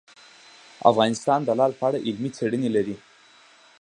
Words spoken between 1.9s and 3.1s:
علمي څېړنې لري.